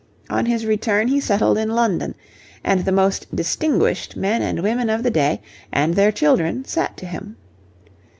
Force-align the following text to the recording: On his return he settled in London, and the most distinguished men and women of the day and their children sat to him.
On 0.31 0.47
his 0.47 0.65
return 0.65 1.09
he 1.09 1.19
settled 1.19 1.59
in 1.59 1.69
London, 1.69 2.15
and 2.63 2.83
the 2.85 2.91
most 2.91 3.35
distinguished 3.35 4.15
men 4.17 4.41
and 4.41 4.63
women 4.63 4.89
of 4.89 5.03
the 5.03 5.11
day 5.11 5.43
and 5.71 5.93
their 5.93 6.11
children 6.11 6.65
sat 6.65 6.97
to 6.97 7.05
him. 7.05 7.35